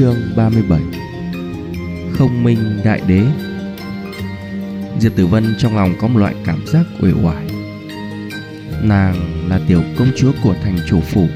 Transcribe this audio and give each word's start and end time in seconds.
Chương 0.00 0.32
37 0.36 0.80
Không 2.12 2.44
minh 2.44 2.80
đại 2.84 3.00
đế. 3.06 3.22
Diệp 4.98 5.16
Tử 5.16 5.26
Vân 5.26 5.54
trong 5.58 5.76
lòng 5.76 5.94
có 6.00 6.08
một 6.08 6.18
loại 6.18 6.34
cảm 6.44 6.66
giác 6.66 6.86
uể 7.00 7.12
oải. 7.22 7.46
Nàng 8.82 9.48
là 9.48 9.60
tiểu 9.68 9.82
công 9.98 10.08
chúa 10.16 10.32
của 10.42 10.54
thành 10.62 10.78
chủ 10.88 11.00
phủ, 11.00 11.28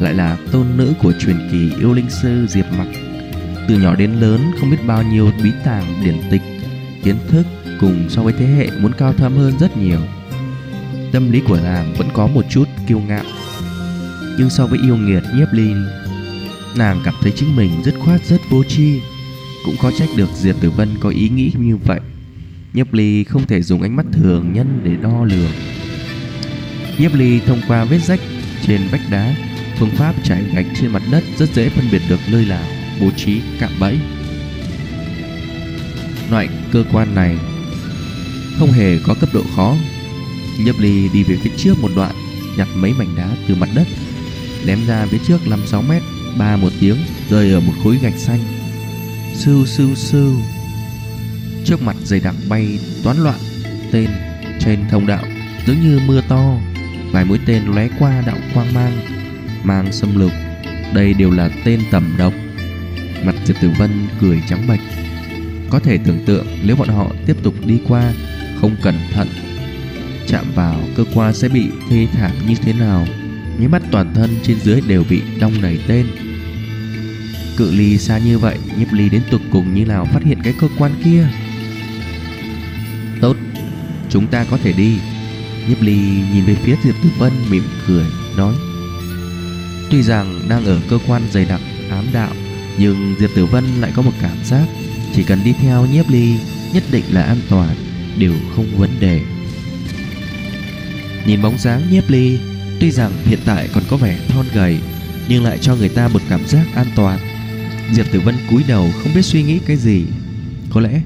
Lại 0.00 0.14
là 0.14 0.36
tôn 0.52 0.66
nữ 0.76 0.94
của 1.02 1.12
truyền 1.18 1.48
kỳ 1.52 1.72
yêu 1.78 1.92
linh 1.92 2.10
sư 2.10 2.46
Diệp 2.48 2.66
Mặc. 2.78 2.86
Từ 3.68 3.78
nhỏ 3.78 3.94
đến 3.94 4.12
lớn 4.12 4.40
không 4.60 4.70
biết 4.70 4.86
bao 4.86 5.02
nhiêu 5.02 5.30
bí 5.44 5.50
tàng, 5.64 5.84
điển 6.04 6.16
tịch, 6.30 6.42
Kiến 7.02 7.16
thức 7.28 7.46
cùng 7.80 8.06
so 8.08 8.22
với 8.22 8.34
thế 8.38 8.46
hệ 8.46 8.70
muốn 8.80 8.92
cao 8.98 9.12
thâm 9.12 9.36
hơn 9.36 9.52
rất 9.60 9.76
nhiều. 9.76 10.00
Tâm 11.12 11.32
lý 11.32 11.40
của 11.48 11.60
nàng 11.64 11.94
vẫn 11.98 12.08
có 12.12 12.26
một 12.26 12.42
chút 12.50 12.68
kiêu 12.86 13.00
ngạo, 13.08 13.24
Nhưng 14.38 14.50
so 14.50 14.66
với 14.66 14.78
yêu 14.82 14.96
nghiệt 14.96 15.22
nhiếp 15.34 15.52
linh. 15.52 15.86
Nàng 16.76 17.00
cảm 17.04 17.14
thấy 17.20 17.32
chính 17.36 17.56
mình 17.56 17.70
rất 17.84 17.94
khoát, 17.98 18.26
rất 18.26 18.40
vô 18.50 18.64
tri. 18.64 19.00
Cũng 19.64 19.76
khó 19.76 19.90
trách 19.90 20.08
được 20.16 20.28
Diệp 20.34 20.56
Tử 20.60 20.70
Vân 20.70 20.88
có 21.00 21.08
ý 21.08 21.28
nghĩ 21.28 21.52
như 21.58 21.76
vậy. 21.76 22.00
Nhiếp 22.72 22.92
ly 22.92 23.24
không 23.24 23.46
thể 23.46 23.62
dùng 23.62 23.82
ánh 23.82 23.96
mắt 23.96 24.06
thường 24.12 24.52
nhân 24.52 24.80
để 24.84 24.96
đo 25.02 25.24
lường. 25.24 25.52
Nhiếp 26.98 27.14
ly 27.14 27.40
thông 27.46 27.60
qua 27.68 27.84
vết 27.84 27.98
rách 27.98 28.20
trên 28.66 28.80
vách 28.90 29.00
đá, 29.10 29.34
Phương 29.78 29.90
pháp 29.90 30.14
trải 30.24 30.44
gạch 30.54 30.66
trên 30.80 30.90
mặt 30.90 31.02
đất 31.10 31.24
rất 31.38 31.54
dễ 31.54 31.68
phân 31.68 31.84
biệt 31.92 32.02
được 32.08 32.20
nơi 32.30 32.46
nào 32.46 32.64
bố 33.00 33.10
trí 33.16 33.40
cạm 33.60 33.70
bẫy. 33.80 33.98
Loại 36.30 36.48
cơ 36.72 36.84
quan 36.92 37.14
này 37.14 37.36
không 38.58 38.72
hề 38.72 38.98
có 39.06 39.14
cấp 39.14 39.28
độ 39.32 39.42
khó. 39.56 39.76
Nhiếp 40.58 40.78
ly 40.78 41.08
đi 41.12 41.24
về 41.24 41.36
phía 41.36 41.50
trước 41.56 41.74
một 41.80 41.90
đoạn, 41.96 42.14
Nhặt 42.56 42.68
mấy 42.74 42.92
mảnh 42.92 43.16
đá 43.16 43.28
từ 43.48 43.54
mặt 43.54 43.68
đất, 43.74 43.86
Ném 44.66 44.86
ra 44.86 45.06
phía 45.06 45.18
trước 45.26 45.40
5-6 45.46 45.82
mét. 45.88 46.02
Ba 46.38 46.56
một 46.56 46.72
tiếng, 46.80 46.96
rơi 47.30 47.52
ở 47.52 47.60
một 47.60 47.72
khối 47.84 47.98
gạch 48.02 48.18
xanh. 48.18 48.40
Sưu 49.34 49.66
sưu 49.66 49.94
sưu. 49.94 50.34
Trước 51.64 51.82
mặt 51.82 51.96
dày 52.04 52.20
đặc 52.20 52.34
bay 52.48 52.78
toán 53.02 53.16
loạn, 53.16 53.38
Tên 53.92 54.10
trên 54.60 54.80
thông 54.90 55.06
đạo 55.06 55.24
Giống 55.66 55.80
như 55.80 56.00
mưa 56.06 56.20
to, 56.28 56.58
Vài 57.12 57.24
mũi 57.24 57.38
tên 57.46 57.64
lóe 57.64 57.88
qua 57.98 58.22
đạo 58.26 58.36
quang 58.54 58.74
mang 58.74 58.92
Mang 59.64 59.92
xâm 59.92 60.18
lục 60.18 60.32
Đây 60.94 61.14
đều 61.14 61.30
là 61.30 61.50
tên 61.64 61.80
tầm 61.90 62.14
độc. 62.18 62.32
Mặt 63.24 63.34
Diệp 63.44 63.56
Tử 63.60 63.70
Vân 63.78 63.90
cười 64.20 64.42
trắng 64.48 64.66
bệch. 64.68 64.80
Có 65.70 65.78
thể 65.78 65.98
tưởng 65.98 66.24
tượng 66.26 66.46
nếu 66.64 66.76
bọn 66.76 66.88
họ 66.88 67.12
tiếp 67.26 67.36
tục 67.42 67.54
đi 67.64 67.80
qua, 67.88 68.12
Không 68.60 68.76
cẩn 68.82 68.94
thận, 69.12 69.28
Chạm 70.26 70.44
vào 70.54 70.80
cơ 70.96 71.04
quan 71.14 71.34
sẽ 71.34 71.48
bị 71.48 71.68
thê 71.90 72.06
thảm 72.12 72.30
như 72.48 72.54
thế 72.54 72.72
nào. 72.72 73.06
Nháy 73.58 73.68
mắt 73.68 73.82
toàn 73.90 74.14
thân 74.14 74.30
trên 74.42 74.60
dưới 74.60 74.80
đều 74.88 75.04
bị 75.10 75.22
đong 75.40 75.62
đầy 75.62 75.78
tên. 75.88 76.06
Cự 77.56 77.70
ly 77.70 77.98
xa 77.98 78.18
như 78.18 78.38
vậy, 78.38 78.58
Nhiếp 78.78 78.92
ly 78.92 79.08
đến 79.08 79.22
tục 79.30 79.40
cùng 79.50 79.74
như 79.74 79.84
nào 79.84 80.04
phát 80.12 80.22
hiện 80.24 80.38
cái 80.42 80.54
cơ 80.60 80.68
quan 80.78 80.92
kia? 81.04 81.28
Tốt, 83.20 83.36
Chúng 84.10 84.26
ta 84.26 84.44
có 84.50 84.58
thể 84.62 84.72
đi. 84.72 84.98
Nhiếp 85.68 85.82
ly 85.82 85.96
nhìn 86.32 86.44
về 86.44 86.54
phía 86.54 86.76
Diệp 86.84 86.94
Tử 87.02 87.08
Vân 87.18 87.32
mỉm 87.50 87.62
cười, 87.86 88.04
Nói. 88.36 88.54
Tuy 89.90 90.02
rằng 90.02 90.48
đang 90.48 90.64
ở 90.64 90.80
cơ 90.90 90.98
quan 91.06 91.22
dày 91.32 91.44
đặc, 91.44 91.60
ám 91.90 92.04
đạo, 92.12 92.32
Nhưng 92.78 93.14
Diệp 93.18 93.30
Tử 93.34 93.46
Vân 93.46 93.64
lại 93.80 93.92
có 93.96 94.02
một 94.02 94.12
cảm 94.22 94.44
giác. 94.44 94.66
Chỉ 95.14 95.22
cần 95.22 95.44
đi 95.44 95.52
theo 95.52 95.86
nhiếp 95.86 96.08
ly, 96.08 96.34
Nhất 96.72 96.82
định 96.90 97.04
là 97.10 97.22
an 97.22 97.38
toàn, 97.48 97.76
Đều 98.18 98.32
không 98.56 98.66
vấn 98.76 98.90
đề. 99.00 99.20
Nhìn 101.26 101.42
bóng 101.42 101.58
dáng 101.58 101.82
nhiếp 101.90 102.10
ly, 102.10 102.38
Tuy 102.80 102.90
rằng 102.90 103.12
hiện 103.24 103.38
tại 103.44 103.68
còn 103.74 103.82
có 103.90 103.96
vẻ 103.96 104.18
thon 104.28 104.46
gầy, 104.54 104.78
Nhưng 105.28 105.44
lại 105.44 105.58
cho 105.58 105.74
người 105.76 105.88
ta 105.88 106.08
một 106.08 106.22
cảm 106.28 106.46
giác 106.46 106.66
an 106.74 106.86
toàn. 106.96 107.35
Diệp 107.92 108.06
Tử 108.12 108.20
Vân 108.20 108.34
cúi 108.50 108.64
đầu 108.68 108.90
không 109.02 109.14
biết 109.14 109.22
suy 109.22 109.42
nghĩ 109.42 109.58
cái 109.66 109.76
gì. 109.76 110.04
Có 110.70 110.80
lẽ 110.80 111.00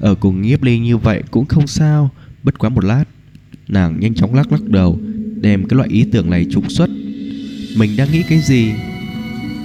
Ở 0.00 0.14
cùng 0.14 0.42
nhiếp 0.42 0.62
ly 0.62 0.78
như 0.78 0.96
vậy 0.96 1.22
cũng 1.30 1.46
không 1.46 1.66
sao. 1.66 2.10
Bất 2.42 2.58
quá 2.58 2.70
một 2.70 2.84
lát, 2.84 3.04
Nàng 3.68 4.00
nhanh 4.00 4.14
chóng 4.14 4.34
lắc 4.34 4.52
lắc 4.52 4.62
đầu, 4.62 4.98
Đem 5.40 5.68
cái 5.68 5.76
loại 5.76 5.88
ý 5.88 6.04
tưởng 6.12 6.30
này 6.30 6.46
trục 6.50 6.70
xuất. 6.70 6.90
Mình 7.76 7.96
đang 7.96 8.12
nghĩ 8.12 8.22
cái 8.28 8.40
gì? 8.40 8.72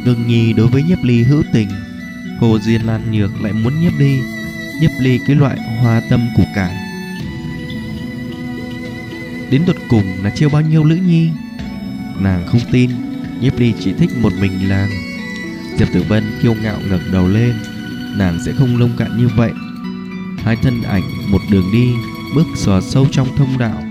Ngưng 0.06 0.28
nhi 0.28 0.54
đối 0.54 0.68
với 0.68 0.84
nhiếp 0.84 1.04
ly 1.04 1.24
hữu 1.24 1.44
tình. 1.54 1.68
Hồ 2.40 2.60
Diên 2.60 2.82
Lan 2.82 3.12
Nhược 3.12 3.42
lại 3.42 3.54
muốn 3.54 3.74
nhiếp 3.82 3.94
ly 4.00 4.20
Nhiếp 4.82 4.92
ly 5.00 5.20
cái 5.28 5.36
loại 5.36 5.60
hoa 5.82 6.02
tâm 6.10 6.28
củ 6.36 6.44
cải 6.56 6.76
Đến 9.50 9.62
tuột 9.66 9.76
cùng 9.90 10.04
là 10.24 10.30
chiêu 10.30 10.50
bao 10.50 10.62
nhiêu 10.62 10.84
lữ 10.84 10.96
nhi? 10.96 11.30
Nàng 12.20 12.48
không 12.48 12.62
tin 12.72 12.90
Nhiếp 13.42 13.60
ly 13.60 13.74
chỉ 13.80 13.94
thích 13.94 14.10
một 14.22 14.34
mình 14.42 14.70
làng. 14.70 14.90
Diệp 15.78 15.88
Tử 15.94 16.04
Vân 16.08 16.24
kiêu 16.42 16.54
ngạo 16.64 16.78
ngẩng 16.90 17.12
đầu 17.12 17.28
lên. 17.28 17.54
Nàng 18.18 18.40
sẽ 18.46 18.52
không 18.52 18.80
lông 18.80 18.92
cạn 18.98 19.18
như 19.18 19.28
vậy. 19.28 19.52
Hai 20.38 20.56
thân 20.56 20.82
ảnh 20.82 21.04
một 21.32 21.42
đường 21.52 21.66
đi, 21.74 21.94
Bước 22.36 22.48
xò 22.56 22.82
sâu 22.82 23.08
trong 23.12 23.28
thông 23.38 23.58
đạo. 23.58 23.84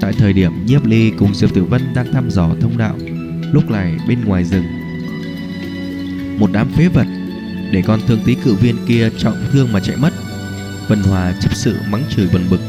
Tại 0.00 0.12
thời 0.12 0.32
điểm 0.32 0.66
Nhiếp 0.66 0.86
ly 0.86 1.12
cùng 1.18 1.34
Diệp 1.34 1.54
Tử 1.54 1.64
Vân 1.64 1.94
đang 1.94 2.12
thăm 2.12 2.30
dò 2.30 2.50
thông 2.60 2.78
đạo, 2.78 2.94
Lúc 3.52 3.70
này 3.70 3.96
bên 4.08 4.24
ngoài 4.24 4.44
rừng, 4.44 4.64
Một 6.38 6.50
đám 6.52 6.68
phế 6.68 6.88
vật 6.88 7.06
Để 7.72 7.82
con 7.86 8.00
thương 8.06 8.20
tí 8.24 8.34
cự 8.34 8.54
viên 8.54 8.76
kia 8.86 9.10
trọng 9.18 9.36
thương 9.52 9.72
mà 9.72 9.80
chạy 9.80 9.96
mất. 9.96 10.10
Vân 10.88 11.02
Hòa 11.02 11.32
chấp 11.40 11.54
sự 11.54 11.76
mắng 11.90 12.02
chửi 12.10 12.28
bần 12.32 12.42
bực, 12.50 12.60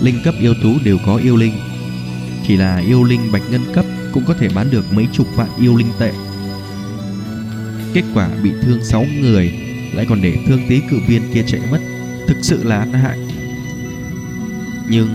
Linh 0.00 0.20
cấp 0.24 0.34
yêu 0.40 0.54
thú 0.62 0.74
đều 0.84 0.98
có 1.06 1.16
yêu 1.16 1.36
linh. 1.36 1.54
Chỉ 2.46 2.56
là 2.56 2.76
yêu 2.76 3.04
linh 3.04 3.32
bạch 3.32 3.42
ngân 3.50 3.62
cấp 3.74 3.84
Cũng 4.12 4.24
có 4.24 4.34
thể 4.34 4.48
bán 4.54 4.70
được 4.70 4.92
mấy 4.92 5.08
chục 5.12 5.26
vạn 5.36 5.48
yêu 5.58 5.76
linh 5.76 5.90
tệ. 5.98 6.12
Kết 7.96 8.04
quả 8.14 8.28
bị 8.42 8.52
thương 8.62 8.84
6 8.84 9.04
người, 9.20 9.52
Lại 9.94 10.06
còn 10.08 10.22
để 10.22 10.36
thương 10.46 10.60
tí 10.68 10.80
cự 10.90 10.98
viên 11.08 11.22
kia 11.34 11.44
chạy 11.46 11.60
mất. 11.70 11.78
Thực 12.28 12.36
sự 12.42 12.64
là 12.64 12.78
ăn 12.78 12.92
hại. 12.92 13.18
Nhưng 14.90 15.08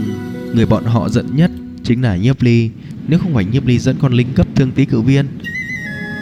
Người 0.53 0.65
bọn 0.65 0.85
họ 0.85 1.09
giận 1.09 1.35
nhất 1.35 1.51
Chính 1.83 2.01
là 2.01 2.15
nhiếp 2.15 2.41
ly. 2.41 2.69
Nếu 3.07 3.19
không 3.19 3.33
phải 3.33 3.45
nhiếp 3.45 3.65
ly 3.65 3.79
dẫn 3.79 3.95
con 4.01 4.13
linh 4.13 4.33
cấp 4.35 4.47
thương 4.55 4.71
tí 4.71 4.85
cự 4.85 5.01
viên, 5.01 5.25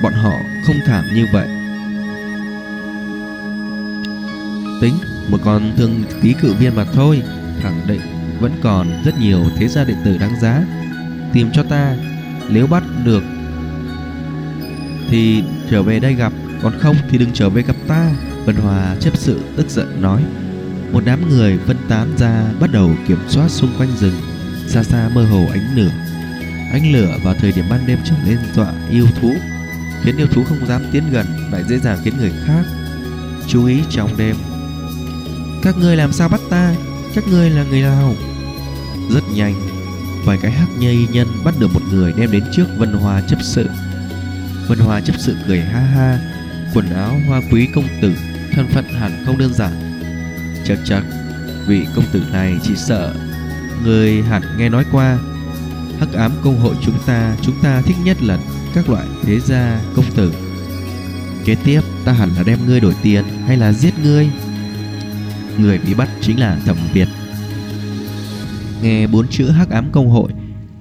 Bọn 0.04 0.14
họ 0.14 0.34
không 0.66 0.76
thảm 0.86 1.06
như 1.16 1.26
vậy. 1.34 1.48
Tính, 4.82 4.94
Một 5.32 5.40
con 5.44 5.72
thương 5.78 6.04
tí 6.22 6.34
cự 6.34 6.54
viên 6.54 6.76
mà 6.76 6.86
thôi, 6.94 7.22
Khẳng 7.62 7.82
định 7.88 8.02
vẫn 8.40 8.52
còn 8.62 8.88
rất 9.06 9.20
nhiều 9.20 9.44
thế 9.58 9.68
gia 9.68 9.84
điện 9.84 9.98
tử 10.06 10.18
đáng 10.18 10.40
giá. 10.42 10.64
Tìm 11.34 11.50
cho 11.54 11.64
ta, 11.64 11.96
Nếu 12.50 12.68
bắt 12.68 12.84
được 13.06 13.24
Thì 15.10 15.44
trở 15.70 15.84
về 15.84 16.00
đây 16.00 16.14
gặp. 16.14 16.34
Còn 16.62 16.80
không 16.80 16.96
thì 17.10 17.18
đừng 17.18 17.34
trở 17.34 17.50
về 17.50 17.62
gặp 17.62 17.76
ta, 17.88 18.12
Vân 18.46 18.56
Hòa 18.56 18.96
chấp 19.00 19.18
sự 19.18 19.42
tức 19.56 19.70
giận 19.70 20.02
nói. 20.02 20.24
Một 20.92 21.04
đám 21.06 21.30
người 21.30 21.58
phân 21.68 21.78
tán 21.90 22.18
ra, 22.18 22.44
Bắt 22.60 22.72
đầu 22.72 22.92
kiểm 23.08 23.18
soát 23.28 23.50
xung 23.50 23.70
quanh 23.78 23.90
rừng, 23.98 24.16
Xa 24.68 24.84
xa 24.84 25.10
mơ 25.14 25.26
hồ 25.26 25.46
ánh 25.52 25.76
lửa. 25.76 25.92
Ánh 26.72 26.94
lửa 26.94 27.18
vào 27.24 27.34
thời 27.34 27.52
điểm 27.52 27.66
ban 27.70 27.88
đêm 27.88 28.00
trở 28.06 28.16
lên 28.26 28.38
dọa 28.56 28.74
yêu 28.90 29.08
thú, 29.22 29.34
Khiến 30.04 30.18
yêu 30.18 30.28
thú 30.28 30.44
không 30.44 30.68
dám 30.68 30.82
tiến 30.92 31.04
gần, 31.12 31.26
Lại 31.52 31.64
dễ 31.70 31.80
dàng 31.80 31.98
khiến 32.04 32.14
người 32.18 32.32
khác 32.46 32.64
Chú 33.48 33.66
ý 33.66 33.80
trong 33.90 34.18
đêm. 34.18 34.36
Các 35.64 35.78
ngươi 35.78 35.96
làm 35.96 36.14
sao 36.14 36.30
bắt 36.30 36.42
ta? 36.50 36.76
Các 37.16 37.24
ngươi 37.28 37.50
là 37.50 37.64
người 37.64 37.82
nào? 37.82 38.16
Rất 39.10 39.24
nhanh, 39.36 39.56
Vài 40.26 40.38
cái 40.42 40.52
hắc 40.52 40.70
nhây 40.80 41.08
nhân 41.12 41.28
bắt 41.46 41.54
được 41.60 41.74
một 41.74 41.82
người 41.92 42.14
đem 42.18 42.32
đến 42.32 42.44
trước 42.52 42.66
Vân 42.78 42.94
Hòa 42.94 43.22
chấp 43.28 43.38
sự. 43.42 43.70
Vân 44.68 44.80
Hòa 44.80 45.02
chấp 45.02 45.16
sự 45.20 45.36
cười 45.48 45.60
ha 45.60 45.80
ha 45.80 46.29
Quần 46.74 46.90
áo 46.90 47.16
hoa 47.28 47.42
quý 47.52 47.68
công 47.76 47.88
tử, 48.02 48.14
Thân 48.52 48.68
phận 48.68 48.86
hẳn 48.86 49.24
không 49.26 49.38
đơn 49.38 49.54
giản. 49.54 50.02
Chắc 50.66 50.80
chắc 50.86 51.04
Vị 51.68 51.86
công 51.96 52.06
tử 52.12 52.24
này 52.32 52.58
chỉ 52.64 52.76
sợ 52.76 53.16
Người 53.84 54.22
hẳn 54.22 54.42
nghe 54.58 54.70
nói 54.70 54.86
qua. 54.92 55.18
Hắc 56.00 56.14
ám 56.14 56.32
công 56.44 56.60
hội 56.60 56.76
chúng 56.82 56.96
ta 57.06 57.36
Chúng 57.42 57.56
ta 57.64 57.82
thích 57.82 57.96
nhất 58.04 58.18
là 58.24 58.38
các 58.76 58.90
loại 58.90 59.08
thế 59.24 59.40
gia, 59.40 59.82
công 59.96 60.06
tử. 60.16 60.34
Kế 61.46 61.56
tiếp, 61.56 61.82
ta 62.06 62.12
hẳn 62.12 62.30
là 62.36 62.44
đem 62.44 62.60
ngươi 62.66 62.80
đổi 62.80 62.96
tiền 63.04 63.24
Hay 63.48 63.58
là 63.58 63.74
giết 63.74 63.94
ngươi? 64.04 64.30
Người 65.58 65.78
bị 65.78 65.94
bắt 65.94 66.10
chính 66.22 66.40
là 66.40 66.60
Thẩm 66.66 66.78
Việt. 66.94 67.08
Nghe 68.82 69.08
bốn 69.08 69.28
chữ 69.28 69.50
hắc 69.50 69.70
ám 69.70 69.90
công 69.92 70.10
hội, 70.10 70.32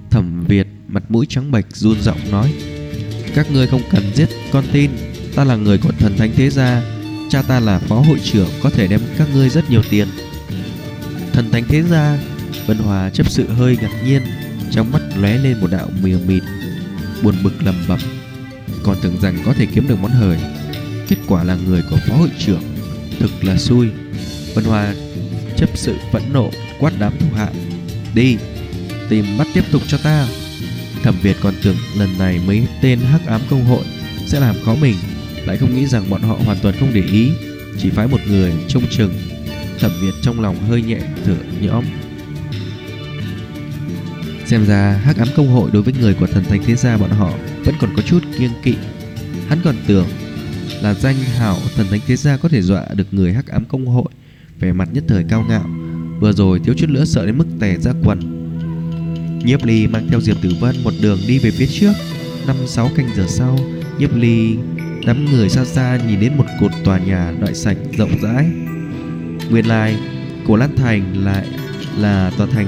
Thẩm 0.09 0.45
Việt 0.45 0.67
mặt 0.87 1.03
mũi 1.09 1.25
trắng 1.29 1.51
bệch, 1.51 1.75
run 1.75 2.01
giọng 2.01 2.31
nói, 2.31 2.53
Các 3.35 3.51
ngươi 3.51 3.67
không 3.67 3.81
cần 3.91 4.03
giết 4.15 4.29
con 4.51 4.63
tin. 4.71 4.91
Ta 5.35 5.43
là 5.43 5.55
người 5.55 5.77
của 5.77 5.91
thần 5.99 6.17
thánh 6.17 6.31
thế 6.35 6.49
gia, 6.49 6.81
Cha 7.29 7.41
ta 7.41 7.59
là 7.59 7.79
phó 7.79 7.95
hội 7.95 8.19
trưởng, 8.23 8.49
Có 8.63 8.69
thể 8.69 8.87
đem 8.87 9.01
các 9.17 9.27
ngươi 9.33 9.49
rất 9.49 9.69
nhiều 9.69 9.81
tiền. 9.89 10.07
Thần 11.33 11.51
thánh 11.51 11.63
thế 11.67 11.83
gia, 11.83 12.19
Vân 12.65 12.77
Hòa 12.77 13.09
chấp 13.09 13.29
sự 13.29 13.49
hơi 13.49 13.77
ngạc 13.81 14.03
nhiên, 14.05 14.21
Trong 14.71 14.91
mắt 14.91 15.01
lóe 15.15 15.37
lên 15.37 15.59
một 15.59 15.71
đạo 15.71 15.89
mìa 16.03 16.17
mịt, 16.27 16.43
Buồn 17.23 17.35
bực 17.43 17.63
lầm 17.63 17.75
bẩm. 17.87 17.99
Còn 18.83 18.97
tưởng 19.01 19.21
rằng 19.21 19.37
có 19.45 19.53
thể 19.53 19.65
kiếm 19.65 19.87
được 19.87 19.99
món 20.01 20.11
hời, 20.11 20.37
Kết 21.07 21.17
quả 21.27 21.43
là 21.43 21.57
người 21.67 21.83
của 21.89 21.97
phó 22.07 22.15
hội 22.15 22.29
trưởng, 22.39 22.61
Thực 23.19 23.43
là 23.43 23.57
xui. 23.57 23.87
Vân 24.53 24.65
Hòa 24.65 24.93
chấp 25.57 25.69
sự 25.75 25.95
phẫn 26.11 26.21
nộ, 26.33 26.51
Quát 26.79 26.93
đám 26.99 27.13
thủ 27.19 27.27
hạ, 27.35 27.49
Đi, 28.15 28.37
Tìm 29.09 29.25
bắt 29.37 29.47
tiếp 29.53 29.63
tục 29.71 29.81
cho 29.87 29.97
ta. 29.97 30.27
Thẩm 31.03 31.15
Việt 31.21 31.37
còn 31.41 31.53
tưởng 31.63 31.75
lần 31.97 32.17
này 32.17 32.41
mấy 32.47 32.67
tên 32.81 32.99
hắc 32.99 33.25
ám 33.25 33.41
công 33.49 33.65
hội 33.65 33.83
Sẽ 34.25 34.39
làm 34.39 34.55
khó 34.65 34.75
mình 34.75 34.95
lại 35.49 35.57
không 35.57 35.75
nghĩ 35.75 35.85
rằng 35.85 36.09
bọn 36.09 36.21
họ 36.21 36.39
hoàn 36.45 36.57
toàn 36.61 36.75
không 36.79 36.89
để 36.93 37.01
ý, 37.01 37.31
chỉ 37.77 37.89
phái 37.89 38.07
một 38.07 38.19
người 38.27 38.53
trông 38.67 38.83
chừng, 38.89 39.13
thẩm 39.79 39.91
việt 40.01 40.11
trong 40.21 40.41
lòng 40.41 40.55
hơi 40.59 40.81
nhẹ 40.81 40.99
thở 41.25 41.35
nhõm. 41.61 41.85
Xem 44.45 44.65
ra 44.65 45.01
hắc 45.03 45.17
ám 45.17 45.27
công 45.35 45.47
hội 45.47 45.69
đối 45.73 45.83
với 45.83 45.93
người 45.99 46.13
của 46.13 46.27
thần 46.27 46.43
thánh 46.43 46.63
thế 46.65 46.75
gia 46.75 46.97
bọn 46.97 47.09
họ 47.09 47.33
vẫn 47.65 47.75
còn 47.79 47.95
có 47.95 48.01
chút 48.01 48.23
kiêng 48.39 48.51
kỵ. 48.63 48.75
Hắn 49.47 49.59
còn 49.63 49.75
tưởng 49.87 50.07
là 50.81 50.93
danh 50.93 51.15
hảo 51.15 51.57
thần 51.75 51.87
thánh 51.89 51.99
thế 52.07 52.15
gia 52.15 52.37
có 52.37 52.49
thể 52.49 52.61
dọa 52.61 52.85
được 52.93 53.07
người 53.11 53.33
hắc 53.33 53.47
ám 53.47 53.65
công 53.65 53.85
hội, 53.85 54.07
vẻ 54.59 54.73
mặt 54.73 54.89
nhất 54.93 55.03
thời 55.07 55.23
cao 55.29 55.45
ngạo, 55.49 55.65
vừa 56.19 56.31
rồi 56.31 56.59
thiếu 56.59 56.75
chút 56.77 56.89
nữa 56.89 57.05
sợ 57.05 57.25
đến 57.25 57.37
mức 57.37 57.47
tè 57.59 57.77
ra 57.77 57.93
quần. 58.03 58.19
Nhiếp 59.45 59.65
ly 59.65 59.87
mang 59.87 60.07
theo 60.09 60.21
diệp 60.21 60.41
tử 60.41 60.51
vân 60.59 60.75
một 60.83 60.93
đường 61.01 61.19
đi 61.27 61.39
về 61.39 61.51
phía 61.51 61.67
trước. 61.67 61.91
Năm 62.47 62.55
sáu 62.67 62.89
canh 62.95 63.09
giờ 63.15 63.25
sau, 63.27 63.59
nhiếp 63.99 64.15
ly 64.15 64.55
đám 65.09 65.25
người 65.25 65.49
xa 65.49 65.65
xa 65.65 65.99
nhìn 66.07 66.19
đến 66.19 66.37
một 66.37 66.45
cột 66.59 66.71
tòa 66.83 66.97
nhà 66.97 67.33
đại 67.41 67.55
sảnh 67.55 67.77
rộng 67.97 68.11
rãi. 68.21 68.45
Nguyên 69.49 69.67
lai, 69.67 69.97
cổ 70.47 70.55
lan 70.55 70.75
thành 70.75 71.25
lại 71.25 71.45
là 71.97 72.31
tòa 72.37 72.47
thành 72.47 72.67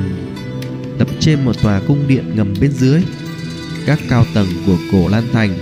tập 1.00 1.08
trên 1.20 1.46
một 1.46 1.62
tòa 1.62 1.82
cung 1.88 2.08
điện 2.08 2.24
ngầm 2.36 2.54
bên 2.62 2.72
dưới. 2.72 3.02
Các 3.86 4.00
cao 4.10 4.26
tầng 4.34 4.48
của 4.66 4.78
cổ 4.92 5.08
lan 5.08 5.24
thành 5.34 5.54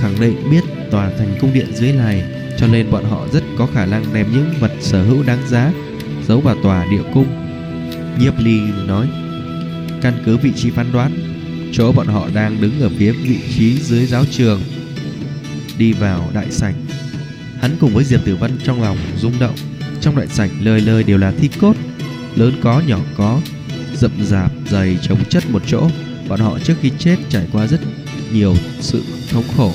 khẳng 0.00 0.20
định 0.20 0.50
biết 0.50 0.64
tòa 0.90 1.10
thành 1.18 1.38
cung 1.40 1.52
điện 1.52 1.66
dưới 1.74 1.92
này, 1.92 2.24
cho 2.58 2.66
nên 2.66 2.90
bọn 2.90 3.04
họ 3.04 3.26
rất 3.32 3.44
có 3.58 3.68
khả 3.74 3.86
năng 3.86 4.04
đem 4.14 4.32
những 4.32 4.54
vật 4.60 4.72
sở 4.80 5.02
hữu 5.02 5.22
đáng 5.22 5.48
giá 5.48 5.72
giấu 6.28 6.40
vào 6.40 6.56
tòa 6.62 6.86
địa 6.90 7.02
cung. 7.14 7.26
Nhiếp 8.18 8.38
ly 8.38 8.60
nói, 8.86 9.08
căn 10.02 10.14
cứ 10.26 10.36
vị 10.36 10.52
trí 10.56 10.70
phán 10.70 10.92
đoán, 10.92 11.12
chỗ 11.72 11.92
bọn 11.92 12.06
họ 12.06 12.28
đang 12.34 12.60
đứng 12.60 12.80
ở 12.80 12.90
phía 12.98 13.12
vị 13.12 13.38
trí 13.56 13.78
dưới 13.78 14.06
giáo 14.06 14.24
trường 14.30 14.60
đi 15.78 15.92
vào 15.92 16.30
đại 16.34 16.50
sảnh. 16.50 16.74
Hắn 17.60 17.76
cùng 17.80 17.94
với 17.94 18.04
diệp 18.04 18.24
tử 18.24 18.36
văn 18.36 18.50
trong 18.64 18.82
lòng 18.82 18.96
rung 19.16 19.38
động. 19.40 19.54
Trong 20.00 20.16
đại 20.16 20.26
sảnh 20.26 20.50
lời 20.64 20.80
lời 20.80 21.02
đều 21.02 21.18
là 21.18 21.32
thi 21.38 21.48
cốt 21.60 21.76
lớn 22.36 22.52
có 22.62 22.82
nhỏ 22.86 22.98
có 23.16 23.40
rậm 23.94 24.24
rạp 24.24 24.52
dày 24.70 24.98
chống 25.02 25.24
chất 25.28 25.50
một 25.50 25.62
chỗ. 25.66 25.88
Bọn 26.28 26.40
họ 26.40 26.58
trước 26.58 26.74
khi 26.80 26.90
chết 26.98 27.16
trải 27.28 27.46
qua 27.52 27.66
rất 27.66 27.80
nhiều 28.32 28.56
sự 28.80 29.02
thống 29.30 29.44
khổ. 29.56 29.72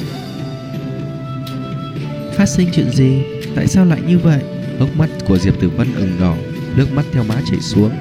Phát 2.36 2.50
sinh 2.50 2.69
chuyện 2.74 2.90
gì? 2.92 3.22
Tại 3.56 3.68
sao 3.68 3.86
lại 3.86 4.02
như 4.07 4.19
vậy? 4.19 4.42
Hốc 4.80 4.95
mắt 4.95 5.10
của 5.28 5.38
diệp 5.38 5.60
tử 5.60 5.69
văn 5.69 5.95
ửng 5.95 6.19
đỏ 6.19 6.36
nước 6.75 6.94
mắt 6.94 7.06
theo 7.12 7.24
má 7.24 7.36
chảy 7.52 7.60
xuống 7.60 7.92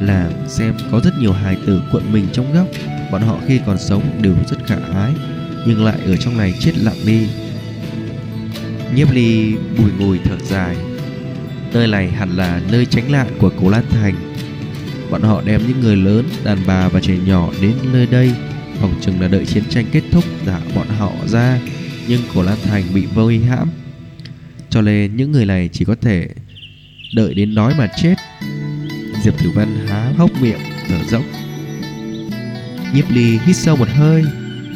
làm 0.00 0.32
xem 0.48 0.74
có 0.90 1.00
rất 1.00 1.10
nhiều 1.20 1.32
hài 1.32 1.56
tử 1.66 1.82
cuộn 1.92 2.12
mình 2.12 2.26
trong 2.32 2.54
góc. 2.54 2.66
Bọn 3.12 3.22
họ 3.22 3.38
khi 3.46 3.60
còn 3.66 3.78
sống 3.78 4.02
đều 4.22 4.34
rất 4.48 4.66
khả 4.66 4.76
ái 4.94 5.12
nhưng 5.66 5.84
lại 5.84 5.98
ở 6.06 6.16
trong 6.16 6.38
này 6.38 6.54
chết 6.60 6.72
lặng 6.78 6.96
đi 7.06 7.28
nhiếp 8.94 9.12
ly 9.12 9.54
bùi 9.78 9.90
ngùi 9.98 10.18
thở 10.24 10.36
dài. 10.38 10.76
Nơi 11.72 11.86
này 11.86 12.10
hẳn 12.10 12.36
là 12.36 12.60
nơi 12.72 12.86
tránh 12.86 13.12
nạn 13.12 13.26
của 13.38 13.50
Cố 13.60 13.70
lan 13.70 13.84
thành. 13.90 14.14
Bọn 15.10 15.22
họ 15.22 15.42
đem 15.44 15.66
những 15.68 15.80
người 15.80 15.96
lớn, 15.96 16.28
đàn 16.44 16.58
bà 16.66 16.88
và 16.88 17.00
trẻ 17.00 17.16
nhỏ 17.26 17.50
đến 17.60 17.74
nơi 17.92 18.06
đây. 18.06 18.32
Phòng 18.80 18.94
chừng 19.00 19.20
là 19.20 19.28
đợi 19.28 19.46
chiến 19.46 19.64
tranh 19.70 19.84
kết 19.92 20.02
thúc, 20.10 20.24
thả 20.46 20.60
bọn 20.74 20.88
họ 20.88 21.12
ra, 21.26 21.60
nhưng 22.08 22.20
cổ 22.34 22.42
lan 22.42 22.58
thành 22.64 22.84
bị 22.94 23.06
vây 23.06 23.38
hãm. 23.38 23.70
Cho 24.70 24.80
nên 24.80 25.16
những 25.16 25.32
người 25.32 25.46
này 25.46 25.68
chỉ 25.72 25.84
có 25.84 25.94
thể 26.00 26.28
đợi 27.14 27.34
đến 27.34 27.54
đói 27.54 27.74
mà 27.78 27.88
chết. 28.02 28.14
Diệp 29.22 29.38
tử 29.38 29.50
văn 29.54 29.86
há 29.86 30.12
hốc 30.16 30.30
miệng, 30.42 30.58
thở 30.88 30.98
dốc. 31.08 31.22
Nhiếp 32.94 33.10
ly 33.10 33.38
hít 33.46 33.56
sâu 33.56 33.76
một 33.76 33.88
hơi. 33.88 34.24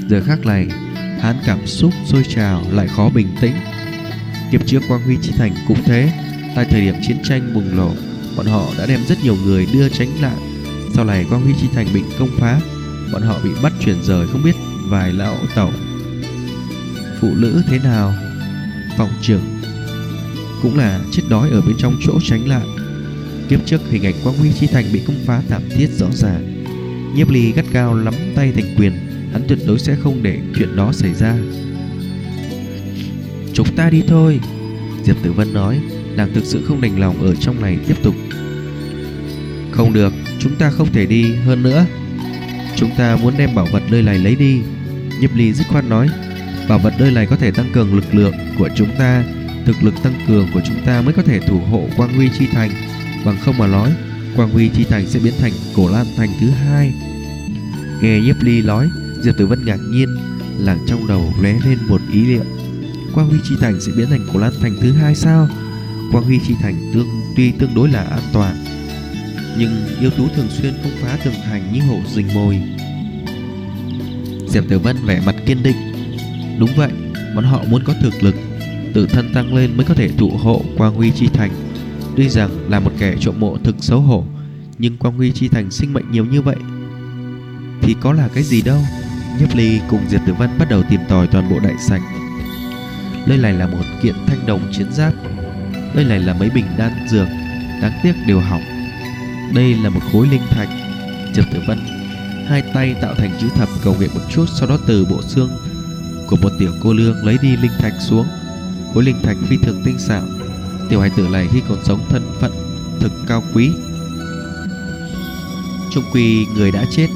Giờ 0.08 0.22
khác 0.26 0.46
này 0.46 0.68
hắn 1.20 1.36
cảm 1.46 1.66
xúc 1.66 1.92
sôi 2.06 2.24
trào 2.24 2.62
lại 2.72 2.88
khó 2.88 3.10
bình 3.14 3.28
tĩnh 3.40 3.54
kiếp 4.52 4.66
trước 4.66 4.82
quang 4.88 5.02
huy 5.02 5.16
chi 5.22 5.32
thành 5.36 5.54
cũng 5.68 5.82
thế. 5.84 6.12
Tại 6.56 6.66
thời 6.70 6.80
điểm 6.80 6.94
chiến 7.02 7.16
tranh 7.24 7.54
bùng 7.54 7.76
nổ, 7.76 7.92
bọn 8.36 8.46
họ 8.46 8.66
đã 8.78 8.86
đem 8.86 9.00
rất 9.08 9.18
nhiều 9.22 9.36
người 9.44 9.66
đưa 9.72 9.88
tránh 9.88 10.08
nạn. 10.22 10.36
Sau 10.94 11.04
này 11.04 11.26
quang 11.28 11.42
huy 11.42 11.52
chi 11.60 11.68
thành 11.74 11.86
bị 11.94 12.02
công 12.18 12.30
phá, 12.38 12.60
bọn 13.12 13.22
họ 13.22 13.38
bị 13.44 13.50
bắt 13.62 13.72
chuyển 13.84 14.02
rời 14.02 14.26
không 14.26 14.42
biết 14.44 14.54
vài 14.88 15.12
lão 15.12 15.36
tẩu. 15.54 15.70
Phụ 17.20 17.28
nữ 17.34 17.62
thế 17.66 17.78
nào? 17.78 18.14
Phòng 18.96 19.10
trưởng. 19.22 19.42
Cũng 20.62 20.78
là 20.78 21.00
chết 21.12 21.22
đói 21.28 21.50
ở 21.50 21.60
bên 21.60 21.76
trong 21.78 21.96
chỗ 22.06 22.18
tránh 22.24 22.48
nạn. 22.48 22.76
Kiếp 23.48 23.66
trước 23.66 23.80
hình 23.90 24.06
ảnh 24.06 24.14
quang 24.24 24.38
huy 24.38 24.52
chi 24.52 24.66
thành 24.66 24.84
bị 24.92 25.00
công 25.06 25.16
phá 25.26 25.42
thảm 25.48 25.62
thiết 25.76 25.88
rõ 25.98 26.06
ràng. 26.12 26.64
Nhiếp 27.14 27.30
ly 27.30 27.52
gắt 27.52 27.64
gao 27.72 27.94
lắm 27.94 28.14
tay 28.34 28.52
thành 28.52 28.74
quyền, 28.78 28.92
hắn 29.32 29.42
tuyệt 29.48 29.58
đối 29.66 29.78
sẽ 29.78 29.96
không 30.02 30.22
để 30.22 30.38
chuyện 30.58 30.76
đó 30.76 30.92
xảy 30.92 31.14
ra 31.14 31.34
chúng 33.58 33.76
ta 33.76 33.90
đi 33.90 34.02
thôi. 34.08 34.40
Diệp 35.04 35.16
tử 35.22 35.32
vân 35.32 35.52
nói, 35.52 35.80
nàng 36.16 36.34
thực 36.34 36.44
sự 36.44 36.64
không 36.64 36.80
đành 36.80 37.00
lòng 37.00 37.22
ở 37.22 37.34
trong 37.34 37.60
này 37.60 37.78
tiếp 37.88 37.94
tục. 38.02 38.14
Không 39.70 39.92
được, 39.92 40.12
chúng 40.38 40.56
ta 40.56 40.70
không 40.70 40.92
thể 40.92 41.06
đi 41.06 41.34
hơn 41.34 41.62
nữa. 41.62 41.86
Chúng 42.76 42.90
ta 42.96 43.16
muốn 43.16 43.34
đem 43.38 43.54
bảo 43.54 43.66
vật 43.72 43.82
nơi 43.90 44.02
này 44.02 44.18
lấy 44.18 44.34
đi. 44.34 44.60
Nhiếp 45.20 45.34
ly 45.34 45.52
dứt 45.52 45.66
khoát 45.68 45.84
nói, 45.84 46.08
bảo 46.68 46.78
vật 46.78 46.94
nơi 46.98 47.10
này 47.10 47.26
có 47.26 47.36
thể 47.36 47.50
tăng 47.50 47.72
cường 47.72 47.94
lực 47.94 48.14
lượng 48.14 48.34
của 48.58 48.68
chúng 48.76 48.88
ta, 48.98 49.24
thực 49.66 49.82
lực 49.82 49.94
tăng 50.02 50.14
cường 50.28 50.46
của 50.54 50.60
chúng 50.66 50.84
ta 50.86 51.00
mới 51.00 51.14
có 51.14 51.22
thể 51.22 51.40
thủ 51.40 51.58
hộ 51.58 51.88
quang 51.96 52.14
huy 52.14 52.28
chi 52.38 52.46
thành. 52.52 52.70
Bằng 53.24 53.36
không 53.44 53.58
mà 53.58 53.66
nói, 53.66 53.92
quang 54.36 54.50
huy 54.50 54.68
chi 54.68 54.84
thành 54.84 55.06
sẽ 55.06 55.20
biến 55.24 55.34
thành 55.40 55.52
cổ 55.76 55.88
lan 55.88 56.06
thành 56.16 56.28
thứ 56.40 56.48
hai. 56.48 56.92
Nghe 58.02 58.20
nhiếp 58.20 58.36
ly 58.42 58.62
nói, 58.62 58.88
diệp 59.22 59.34
tử 59.38 59.46
vân 59.46 59.64
ngạc 59.64 59.78
nhiên, 59.90 60.08
làng 60.58 60.78
trong 60.86 61.06
đầu 61.06 61.34
lóe 61.42 61.52
lên 61.64 61.78
một 61.88 62.00
ý 62.12 62.26
liệu 62.26 62.44
quang 63.14 63.28
huy 63.28 63.38
chi 63.44 63.54
thành 63.60 63.80
sẽ 63.80 63.92
biến 63.96 64.08
thành 64.10 64.26
cổ 64.32 64.40
lan 64.40 64.52
thành 64.60 64.76
thứ 64.80 64.92
hai 64.92 65.14
sao? 65.14 65.48
Quang 66.12 66.24
huy 66.24 66.38
chi 66.46 66.54
thành 66.62 66.90
tương, 66.94 67.08
tuy 67.36 67.50
tương 67.50 67.74
đối 67.74 67.88
là 67.88 68.02
an 68.02 68.22
toàn, 68.32 68.64
nhưng 69.58 69.70
yêu 70.00 70.10
tố 70.10 70.24
thường 70.36 70.48
xuyên 70.50 70.74
công 70.82 70.92
phá 71.00 71.18
tường 71.24 71.34
thành 71.44 71.72
như 71.72 71.80
hổ 71.82 72.00
rình 72.14 72.34
mồi. 72.34 72.62
Diệp 74.48 74.64
tử 74.68 74.78
vân 74.78 74.96
vẻ 75.04 75.22
mặt 75.26 75.34
kiên 75.46 75.62
định. 75.62 75.76
Đúng 76.58 76.70
vậy, 76.76 76.90
bọn 77.34 77.44
họ 77.44 77.64
muốn 77.70 77.82
có 77.84 77.94
thực 78.02 78.22
lực, 78.22 78.34
tự 78.94 79.06
thân 79.06 79.32
tăng 79.34 79.54
lên 79.54 79.76
mới 79.76 79.86
có 79.86 79.94
thể 79.94 80.08
thụ 80.08 80.30
hộ 80.30 80.62
quang 80.78 80.94
huy 80.94 81.10
chi 81.10 81.28
thành. 81.34 81.50
Tuy 82.16 82.28
rằng 82.28 82.70
là 82.70 82.80
một 82.80 82.92
kẻ 82.98 83.14
trộm 83.20 83.34
mộ 83.40 83.58
thực 83.64 83.76
xấu 83.80 84.00
hổ, 84.00 84.24
nhưng 84.78 84.96
quang 84.96 85.16
huy 85.16 85.32
chi 85.32 85.48
thành 85.48 85.70
sinh 85.70 85.92
mệnh 85.92 86.10
nhiều 86.10 86.24
như 86.24 86.42
vậy. 86.42 86.56
Thì 87.82 87.96
có 88.00 88.12
là 88.12 88.28
cái 88.34 88.42
gì 88.42 88.62
đâu? 88.62 88.78
Nhấp 89.40 89.54
ly 89.54 89.80
cùng 89.88 90.00
diệp 90.08 90.20
tử 90.26 90.34
văn 90.38 90.50
bắt 90.58 90.68
đầu 90.70 90.82
tìm 90.90 91.00
tòi 91.08 91.26
toàn 91.26 91.50
bộ 91.50 91.58
đại 91.62 91.74
sảnh 91.88 92.02
đây 93.26 93.38
này 93.38 93.52
là 93.52 93.66
một 93.66 93.84
kiện 94.02 94.14
thanh 94.26 94.46
đồng 94.46 94.60
chiến 94.72 94.92
giáp. 94.92 95.12
Đây 95.94 96.04
này 96.04 96.20
là 96.20 96.34
mấy 96.34 96.50
bình 96.50 96.66
đan 96.78 96.92
dược. 97.08 97.28
Đáng 97.82 97.92
tiếc 98.02 98.12
đều 98.26 98.40
hỏng. 98.40 98.62
Đây 99.54 99.74
là 99.74 99.90
một 99.90 100.00
khối 100.12 100.26
linh 100.26 100.42
thạch. 100.50 100.68
Trần 101.34 101.44
tử 101.52 101.60
vân, 101.66 101.78
hai 102.48 102.62
tay 102.74 102.94
tạo 103.02 103.14
thành 103.14 103.30
chữ 103.40 103.48
thập 103.54 103.68
cầu 103.84 103.94
nguyện 103.94 104.10
một 104.14 104.20
chút 104.30 104.46
sau 104.58 104.68
đó 104.68 104.78
từ 104.86 105.04
bộ 105.04 105.22
xương 105.22 105.50
của 106.26 106.36
một 106.36 106.52
tiểu 106.58 106.72
cô 106.82 106.92
lương 106.92 107.26
lấy 107.26 107.38
đi 107.42 107.56
linh 107.56 107.72
thạch 107.78 107.94
xuống. 108.00 108.26
Khối 108.94 109.04
linh 109.04 109.22
thạch 109.22 109.36
phi 109.48 109.56
thường 109.56 109.82
tinh 109.84 109.98
xảo. 109.98 110.22
Tiểu 110.88 111.00
hài 111.00 111.10
tử 111.16 111.28
này 111.32 111.48
khi 111.52 111.62
còn 111.68 111.84
sống 111.84 112.00
thân 112.08 112.22
phận 112.40 112.52
thực 113.00 113.12
cao 113.28 113.42
quý. 113.54 113.70
Trung 115.90 116.04
quy 116.12 116.46
người 116.56 116.70
đã 116.70 116.84
chết. 116.90 117.08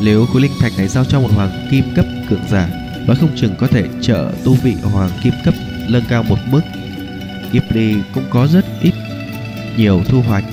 Nếu 0.00 0.26
khối 0.26 0.42
linh 0.42 0.52
thạch 0.60 0.72
này 0.78 0.88
giao 0.88 1.04
cho 1.04 1.20
một 1.20 1.30
hoàng 1.34 1.68
kim 1.70 1.84
cấp 1.94 2.06
cường 2.30 2.48
giả 2.50 2.68
nói 3.06 3.16
không 3.16 3.36
chừng 3.36 3.54
có 3.58 3.66
thể 3.66 3.88
trợ 4.00 4.32
tu 4.44 4.54
vị 4.54 4.74
hoàng 4.82 5.10
kim 5.22 5.32
cấp 5.44 5.54
nâng 5.88 6.04
cao 6.08 6.22
một 6.22 6.38
bước. 6.52 6.64
Ghibli 7.52 7.94
cũng 8.14 8.24
có 8.30 8.46
rất 8.46 8.64
ít 8.82 8.94
nhiều 9.76 10.02
thu 10.08 10.20
hoạch. 10.22 10.44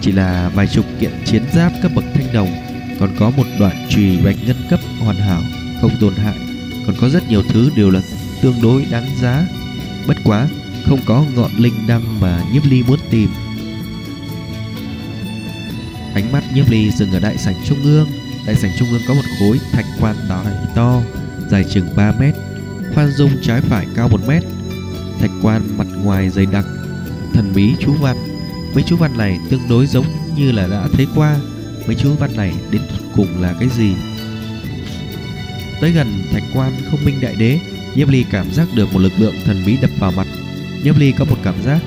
Chỉ 0.00 0.12
là 0.12 0.50
vài 0.54 0.66
chục 0.66 0.84
kiện 1.00 1.12
chiến 1.24 1.42
giáp 1.54 1.72
cấp 1.82 1.92
bậc 1.94 2.04
thanh 2.14 2.32
đồng, 2.32 2.48
còn 3.00 3.10
có 3.18 3.30
một 3.30 3.46
đoạn 3.58 3.86
chùy 3.88 4.18
bạch 4.24 4.36
ngân 4.46 4.56
cấp 4.70 4.80
hoàn 5.00 5.16
hảo, 5.16 5.42
không 5.80 5.90
tổn 6.00 6.14
hại. 6.14 6.34
Còn 6.86 6.96
có 7.00 7.08
rất 7.08 7.28
nhiều 7.28 7.42
thứ 7.48 7.70
đều 7.76 7.90
là 7.90 8.00
tương 8.42 8.62
đối 8.62 8.84
đáng 8.90 9.06
giá. 9.22 9.46
Bất 10.06 10.16
quá, 10.24 10.48
không 10.86 11.00
có 11.06 11.24
ngọn 11.34 11.50
linh 11.58 11.74
đăng 11.88 12.20
mà 12.20 12.42
nhiếp 12.52 12.62
ly 12.64 12.82
muốn 12.82 12.98
tìm. 13.10 13.28
Ánh 16.14 16.32
mắt 16.32 16.44
nhiếp 16.54 16.70
ly 16.70 16.90
dừng 16.90 17.12
ở 17.12 17.20
đại 17.20 17.38
sảnh 17.38 17.56
trung 17.64 17.82
ương. 17.84 18.08
Đại 18.46 18.56
sảnh 18.56 18.70
trung 18.78 18.88
ương 18.90 19.02
có 19.08 19.14
một 19.14 19.22
khối 19.38 19.60
thạch 19.72 19.86
quan 20.00 20.16
tài 20.28 20.54
to 20.74 21.02
dài 21.50 21.64
chừng 21.64 21.88
3 21.96 22.12
mét, 22.20 22.34
khoan 22.94 23.10
dung 23.10 23.30
trái 23.42 23.60
phải 23.60 23.86
cao 23.96 24.08
1 24.08 24.20
mét. 24.26 24.42
Thạch 25.20 25.30
quan 25.42 25.62
mặt 25.78 25.86
ngoài 26.04 26.30
dày 26.30 26.46
đặc, 26.46 26.64
thần 27.34 27.52
bí 27.54 27.74
chú 27.80 27.92
văn. 28.00 28.16
Mấy 28.74 28.84
chú 28.86 28.96
văn 28.96 29.18
này 29.18 29.38
tương 29.50 29.68
đối 29.68 29.86
giống 29.86 30.06
như 30.36 30.52
là 30.52 30.66
đã 30.66 30.88
thấy 30.92 31.06
qua. 31.14 31.36
Mấy 31.86 31.96
chú 31.96 32.14
văn 32.14 32.36
này 32.36 32.54
đến 32.70 32.82
cùng 33.16 33.42
là 33.42 33.54
cái 33.60 33.68
gì? 33.68 33.94
Tới 35.80 35.92
gần 35.92 36.22
thạch 36.32 36.42
quan 36.54 36.72
không 36.90 37.04
minh 37.04 37.20
đại 37.20 37.34
đế, 37.38 37.60
nhiếp 37.94 38.08
ly 38.08 38.24
cảm 38.30 38.52
giác 38.52 38.68
được 38.74 38.92
một 38.92 38.98
lực 38.98 39.12
lượng 39.18 39.34
thần 39.44 39.62
bí 39.66 39.76
đập 39.82 39.90
vào 39.98 40.12
mặt. 40.16 40.26
Nhiếp 40.84 40.98
ly 40.98 41.12
có 41.12 41.24
một 41.24 41.36
cảm 41.42 41.54
giác, 41.64 41.80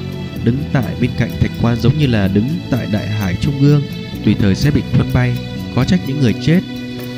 đứng 0.43 0.57
tại 0.73 0.95
bên 1.01 1.11
cạnh 1.17 1.31
thạch 1.39 1.51
quan 1.61 1.81
giống 1.81 1.97
như 1.97 2.07
là 2.07 2.27
đứng 2.27 2.47
tại 2.71 2.87
đại 2.91 3.07
hải 3.07 3.35
trung 3.41 3.59
ương, 3.59 3.81
tùy 4.25 4.35
thời 4.39 4.55
sẽ 4.55 4.71
bị 4.71 4.81
thuấn 4.93 5.13
bay. 5.13 5.37
Có 5.75 5.85
trách 5.85 5.99
những 6.07 6.19
người 6.19 6.35
chết, 6.41 6.61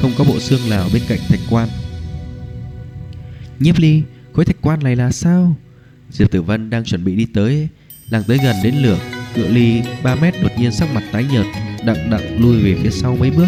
không 0.01 0.11
có 0.17 0.23
bộ 0.23 0.39
xương 0.39 0.69
nào 0.69 0.89
bên 0.93 1.01
cạnh 1.07 1.19
thạch 1.29 1.39
quan 1.49 1.69
nhiếp 3.59 3.79
ly 3.79 4.01
Khối 4.33 4.45
thạch 4.45 4.61
quan 4.61 4.79
này 4.83 4.95
là 4.95 5.11
sao? 5.11 5.55
Diệp 6.11 6.31
Tử 6.31 6.41
Vân 6.41 6.69
đang 6.69 6.83
chuẩn 6.83 7.05
bị 7.05 7.15
đi 7.15 7.25
tới 7.33 7.67
Làng 8.09 8.23
tới 8.27 8.37
gần 8.43 8.55
đến 8.63 8.75
lửa. 8.75 8.99
Cự 9.35 9.47
ly 9.47 9.81
3 10.03 10.15
mét 10.15 10.33
đột 10.41 10.51
nhiên 10.57 10.71
sắc 10.71 10.93
mặt 10.93 11.03
tái 11.11 11.25
nhợt 11.31 11.45
Đặng 11.85 12.09
đặng 12.09 12.41
lui 12.41 12.63
về 12.63 12.75
phía 12.83 12.89
sau 12.89 13.15
mấy 13.15 13.31
bước. 13.31 13.47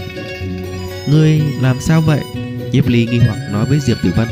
Ngươi 1.09 1.41
làm 1.61 1.79
sao 1.79 2.01
vậy? 2.01 2.21
Nhiếp 2.71 2.87
ly 2.87 3.05
nghi 3.05 3.19
hoặc 3.19 3.37
nói 3.51 3.65
với 3.65 3.79
Diệp 3.79 3.97
Tử 4.03 4.11
Vân. 4.15 4.27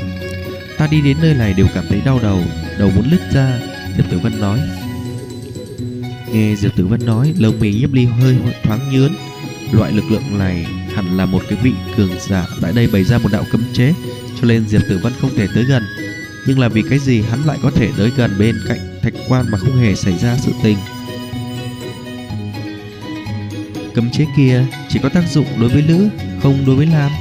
Ta 0.78 0.88
đi 0.88 1.02
đến 1.02 1.18
nơi 1.22 1.34
này 1.34 1.54
đều 1.54 1.68
cảm 1.74 1.86
thấy 1.90 2.02
đau 2.06 2.20
đầu 2.24 2.44
Đầu 2.80 2.92
muốn 2.96 3.12
lứt 3.12 3.22
ra. 3.34 3.60
Diệp 3.98 4.12
Tử 4.12 4.20
Vân 4.20 4.42
nói. 4.42 4.60
Nghe 6.34 6.56
Diệp 6.56 6.76
Tử 6.76 6.88
Vân 6.88 7.06
nói 7.06 7.34
Lông 7.38 7.60
mì 7.60 7.74
nhiếp 7.74 7.94
ly 7.94 8.06
hơi 8.06 8.38
thoáng 8.64 8.92
nhướn 8.92 9.12
Loại 9.72 9.92
lực 9.92 10.12
lượng 10.12 10.40
này 10.40 10.66
hẳn 10.96 11.18
là 11.18 11.26
một 11.26 11.44
cái 11.50 11.60
vị 11.64 11.72
cường 11.98 12.12
giả 12.20 12.48
Tại 12.62 12.74
đây 12.74 12.88
bày 12.88 13.04
ra 13.04 13.18
một 13.18 13.30
đạo 13.32 13.44
cấm 13.52 13.64
chế 13.74 13.94
cho 14.42 14.48
nên 14.48 14.68
Diệp 14.68 14.82
Tử 14.90 15.00
Vân 15.04 15.14
không 15.22 15.36
thể 15.36 15.48
tới 15.56 15.64
gần. 15.64 15.84
Nhưng 16.48 16.60
là 16.60 16.68
vì 16.68 16.84
cái 16.90 17.00
gì 17.00 17.22
hắn 17.22 17.44
lại 17.46 17.58
có 17.64 17.72
thể 17.72 17.90
tới 17.98 18.12
gần 18.18 18.32
bên 18.40 18.56
cạnh 18.68 18.80
thạch 19.02 19.14
quan 19.28 19.46
Mà 19.52 19.58
không 19.58 19.76
hề 19.76 19.96
xảy 19.96 20.18
ra 20.18 20.38
sự 20.38 20.52
tình? 20.64 20.78
Cấm 23.96 24.10
chế 24.12 24.26
kia 24.38 24.66
chỉ 24.90 25.00
có 25.04 25.10
tác 25.10 25.24
dụng 25.30 25.46
đối 25.60 25.70
với 25.70 25.82
nữ 25.88 26.10
Không 26.44 26.66
đối 26.66 26.76
với 26.76 26.86
nam 26.86 27.12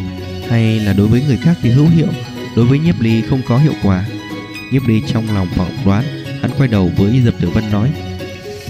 Hay 0.48 0.80
là 0.80 0.92
đối 0.92 1.06
với 1.06 1.22
người 1.26 1.36
khác 1.36 1.56
thì 1.62 1.70
hữu 1.70 1.86
hiệu, 1.86 2.08
Đối 2.56 2.66
với 2.66 2.78
nhiếp 2.78 3.00
ly 3.00 3.22
không 3.22 3.40
có 3.48 3.58
hiệu 3.58 3.74
quả. 3.82 4.04
Nhiếp 4.72 4.88
ly 4.88 5.02
trong 5.06 5.34
lòng 5.34 5.48
phỏng 5.56 5.76
đoán, 5.84 6.04
Hắn 6.42 6.50
quay 6.58 6.68
đầu 6.68 6.92
với 6.96 7.22
Diệp 7.24 7.34
Tử 7.40 7.48
Vân 7.48 7.70
nói, 7.72 7.92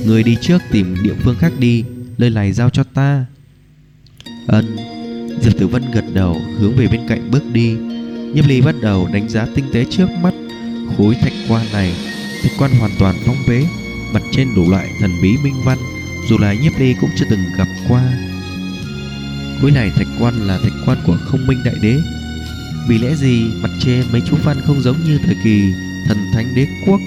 Người 0.04 0.22
đi 0.22 0.36
trước 0.40 0.62
tìm 0.70 0.96
địa 1.02 1.14
phương 1.14 1.36
khác 1.38 1.52
đi 1.58 1.84
lời 2.16 2.30
này 2.30 2.52
giao 2.52 2.70
cho 2.70 2.84
ta. 2.84 3.24
Ân, 4.46 4.76
Diệp 5.42 5.58
Tử 5.58 5.66
Vân 5.66 5.82
gật 5.94 6.04
đầu, 6.14 6.40
hướng 6.58 6.76
về 6.76 6.86
bên 6.86 7.00
cạnh 7.08 7.30
bước 7.30 7.42
đi. 7.52 7.76
Nhiếp 8.34 8.46
ly 8.46 8.60
bắt 8.60 8.74
đầu 8.80 9.08
đánh 9.12 9.28
giá 9.28 9.46
tinh 9.54 9.64
tế 9.72 9.84
trước 9.90 10.06
mắt 10.22 10.34
Khối 10.96 11.14
thạch 11.14 11.32
quan 11.48 11.66
này. 11.72 11.92
Thạch 12.42 12.52
quan 12.58 12.70
hoàn 12.78 12.90
toàn 12.98 13.14
phong 13.26 13.36
bế, 13.48 13.64
Mặt 14.12 14.22
trên 14.32 14.48
đủ 14.56 14.70
loại 14.70 14.90
thần 15.00 15.10
bí 15.22 15.36
minh 15.44 15.54
văn, 15.64 15.78
Dù 16.28 16.38
là 16.38 16.52
nhiếp 16.52 16.72
ly 16.78 16.94
cũng 17.00 17.10
chưa 17.16 17.26
từng 17.30 17.40
gặp 17.58 17.68
qua. 17.88 18.02
Khối 19.62 19.70
này 19.70 19.90
thạch 19.96 20.06
quan 20.20 20.46
là 20.46 20.58
thạch 20.62 20.72
quan 20.86 20.98
của 21.06 21.18
không 21.24 21.46
minh 21.46 21.58
đại 21.64 21.74
đế. 21.82 21.96
Vì 22.88 22.98
lẽ 22.98 23.14
gì 23.14 23.50
mặt 23.62 23.70
trên 23.80 24.04
mấy 24.12 24.22
chú 24.30 24.36
văn 24.44 24.56
không 24.66 24.80
giống 24.80 24.96
như 25.04 25.18
thời 25.24 25.36
kỳ 25.44 25.72
thần 26.06 26.18
thánh 26.32 26.54
đế 26.54 26.66
quốc? 26.86 27.00